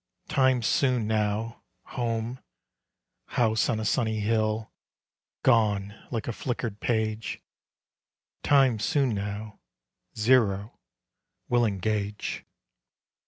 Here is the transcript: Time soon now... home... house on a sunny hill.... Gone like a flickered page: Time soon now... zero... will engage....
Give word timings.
Time 0.29 0.63
soon 0.63 1.05
now... 1.05 1.61
home... 1.83 2.39
house 3.37 3.69
on 3.69 3.79
a 3.79 3.85
sunny 3.85 4.19
hill.... 4.19 4.71
Gone 5.43 5.93
like 6.09 6.27
a 6.27 6.33
flickered 6.33 6.79
page: 6.79 7.39
Time 8.41 8.79
soon 8.79 9.13
now... 9.13 9.59
zero... 10.17 10.79
will 11.49 11.65
engage.... 11.67 12.43